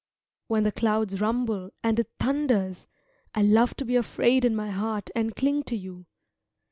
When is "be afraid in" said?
3.85-4.55